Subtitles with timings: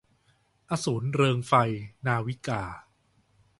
[0.71, 1.53] อสูรเริงไฟ-
[2.05, 2.63] นาวิกา